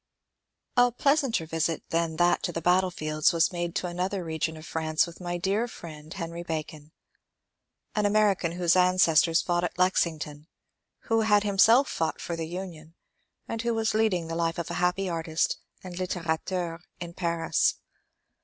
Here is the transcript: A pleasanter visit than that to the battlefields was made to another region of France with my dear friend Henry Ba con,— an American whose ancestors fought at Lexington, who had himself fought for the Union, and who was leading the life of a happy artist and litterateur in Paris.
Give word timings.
A 0.77 0.91
pleasanter 0.91 1.45
visit 1.45 1.83
than 1.91 2.15
that 2.15 2.41
to 2.41 2.51
the 2.51 2.59
battlefields 2.59 3.31
was 3.31 3.51
made 3.51 3.75
to 3.75 3.85
another 3.85 4.23
region 4.23 4.57
of 4.57 4.65
France 4.65 5.05
with 5.05 5.21
my 5.21 5.37
dear 5.37 5.67
friend 5.67 6.11
Henry 6.15 6.41
Ba 6.41 6.63
con,— 6.63 6.91
an 7.95 8.07
American 8.07 8.53
whose 8.53 8.75
ancestors 8.75 9.43
fought 9.43 9.63
at 9.63 9.77
Lexington, 9.77 10.47
who 11.01 11.21
had 11.21 11.43
himself 11.43 11.87
fought 11.87 12.19
for 12.19 12.35
the 12.35 12.47
Union, 12.47 12.95
and 13.47 13.61
who 13.61 13.75
was 13.75 13.93
leading 13.93 14.25
the 14.27 14.33
life 14.33 14.57
of 14.57 14.71
a 14.71 14.81
happy 14.81 15.07
artist 15.07 15.59
and 15.83 15.97
litterateur 15.99 16.79
in 16.99 17.13
Paris. 17.13 17.75